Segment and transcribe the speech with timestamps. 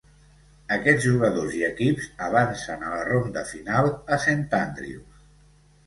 [0.77, 5.27] Aquests jugadors i equips avancen a la ronda final a Saint Andrews.